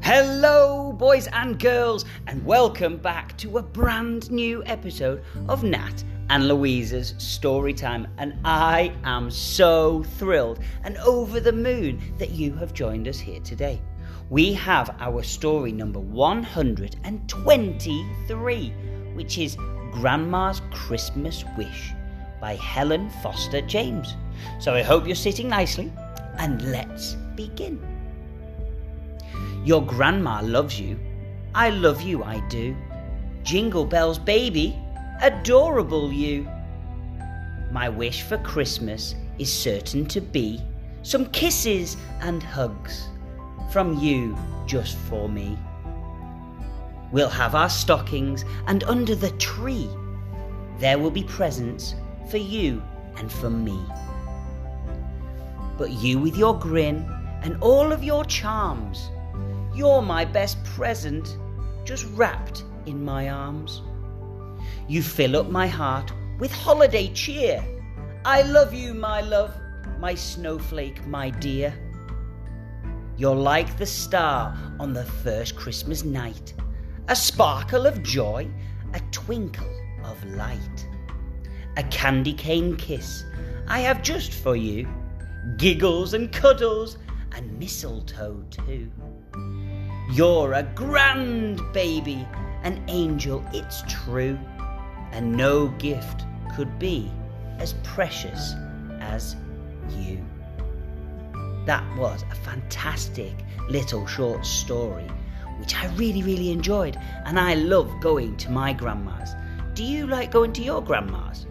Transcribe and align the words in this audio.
Hello, 0.00 0.92
boys 0.92 1.28
and 1.28 1.56
girls, 1.58 2.04
and 2.26 2.44
welcome 2.44 2.96
back 2.96 3.36
to 3.38 3.58
a 3.58 3.62
brand 3.62 4.28
new 4.30 4.62
episode 4.66 5.22
of 5.48 5.64
Nat 5.64 6.04
and 6.28 6.46
Louisa's 6.48 7.14
Storytime. 7.14 8.06
And 8.18 8.34
I 8.44 8.92
am 9.04 9.30
so 9.30 10.02
thrilled 10.02 10.58
and 10.82 10.98
over 10.98 11.40
the 11.40 11.52
moon 11.52 12.02
that 12.18 12.32
you 12.32 12.52
have 12.56 12.74
joined 12.74 13.08
us 13.08 13.18
here 13.18 13.40
today. 13.40 13.80
We 14.30 14.52
have 14.54 14.96
our 15.00 15.22
story 15.22 15.72
number 15.72 16.00
123, 16.00 18.74
which 19.14 19.38
is 19.38 19.56
Grandma's 19.92 20.60
Christmas 20.70 21.44
Wish 21.56 21.94
by 22.44 22.56
Helen 22.56 23.08
Foster 23.22 23.62
James. 23.62 24.18
So 24.60 24.74
I 24.74 24.82
hope 24.82 25.06
you're 25.06 25.16
sitting 25.16 25.48
nicely, 25.48 25.90
and 26.36 26.60
let's 26.70 27.14
begin. 27.36 27.80
Your 29.64 29.82
grandma 29.82 30.42
loves 30.42 30.78
you. 30.78 31.00
I 31.54 31.70
love 31.70 32.02
you, 32.02 32.22
I 32.22 32.40
do. 32.50 32.76
Jingle 33.44 33.86
bells, 33.86 34.18
baby, 34.18 34.78
adorable 35.22 36.12
you. 36.12 36.46
My 37.72 37.88
wish 37.88 38.20
for 38.20 38.36
Christmas 38.36 39.14
is 39.38 39.50
certain 39.50 40.04
to 40.08 40.20
be 40.20 40.60
some 41.00 41.30
kisses 41.30 41.96
and 42.20 42.42
hugs 42.42 43.08
from 43.72 43.96
you 43.98 44.36
just 44.66 44.98
for 45.08 45.30
me. 45.30 45.56
We'll 47.10 47.30
have 47.30 47.54
our 47.54 47.70
stockings, 47.70 48.44
and 48.66 48.84
under 48.84 49.14
the 49.14 49.30
tree, 49.38 49.88
there 50.78 50.98
will 50.98 51.10
be 51.10 51.24
presents 51.24 51.94
for 52.28 52.38
you 52.38 52.82
and 53.16 53.30
for 53.30 53.50
me. 53.50 53.78
But 55.76 55.90
you, 55.90 56.18
with 56.18 56.36
your 56.36 56.58
grin 56.58 57.08
and 57.42 57.56
all 57.60 57.92
of 57.92 58.04
your 58.04 58.24
charms, 58.24 59.10
you're 59.74 60.02
my 60.02 60.24
best 60.24 60.62
present, 60.64 61.36
just 61.84 62.06
wrapped 62.12 62.64
in 62.86 63.04
my 63.04 63.28
arms. 63.28 63.82
You 64.88 65.02
fill 65.02 65.36
up 65.36 65.48
my 65.48 65.66
heart 65.66 66.12
with 66.38 66.52
holiday 66.52 67.12
cheer. 67.12 67.64
I 68.24 68.42
love 68.42 68.72
you, 68.72 68.94
my 68.94 69.20
love, 69.20 69.54
my 69.98 70.14
snowflake, 70.14 71.06
my 71.06 71.30
dear. 71.30 71.74
You're 73.16 73.36
like 73.36 73.76
the 73.76 73.86
star 73.86 74.56
on 74.80 74.92
the 74.92 75.04
first 75.04 75.56
Christmas 75.56 76.04
night, 76.04 76.54
a 77.08 77.16
sparkle 77.16 77.86
of 77.86 78.02
joy, 78.02 78.48
a 78.92 79.00
twinkle 79.10 79.70
of 80.04 80.24
light. 80.24 80.88
A 81.76 81.82
candy 81.84 82.32
cane 82.32 82.76
kiss 82.76 83.24
I 83.66 83.80
have 83.80 84.02
just 84.02 84.32
for 84.32 84.56
you, 84.56 84.86
giggles 85.56 86.14
and 86.14 86.30
cuddles 86.30 86.98
and 87.32 87.58
mistletoe 87.58 88.44
too. 88.50 88.90
You're 90.12 90.52
a 90.52 90.62
grand 90.62 91.60
baby, 91.72 92.28
an 92.62 92.84
angel, 92.88 93.44
it's 93.52 93.82
true, 93.88 94.38
and 95.12 95.32
no 95.32 95.68
gift 95.78 96.24
could 96.54 96.78
be 96.78 97.10
as 97.58 97.72
precious 97.82 98.54
as 99.00 99.34
you. 99.96 100.22
That 101.64 101.84
was 101.96 102.22
a 102.30 102.34
fantastic 102.34 103.32
little 103.70 104.06
short 104.06 104.44
story, 104.44 105.08
which 105.58 105.74
I 105.74 105.86
really, 105.94 106.22
really 106.22 106.50
enjoyed, 106.50 106.98
and 107.24 107.40
I 107.40 107.54
love 107.54 107.90
going 108.00 108.36
to 108.36 108.50
my 108.50 108.74
grandma's. 108.74 109.34
Do 109.72 109.82
you 109.82 110.06
like 110.06 110.30
going 110.30 110.52
to 110.52 110.62
your 110.62 110.82
grandma's? 110.82 111.46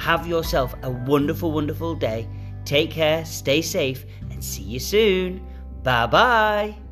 Have 0.00 0.26
yourself 0.26 0.74
a 0.82 0.90
wonderful, 0.90 1.52
wonderful 1.52 1.94
day. 1.94 2.26
Take 2.64 2.90
care, 2.90 3.22
stay 3.26 3.60
safe, 3.60 4.06
and 4.30 4.42
see 4.42 4.62
you 4.62 4.78
soon. 4.80 5.46
Bye 5.82 6.06
bye. 6.06 6.89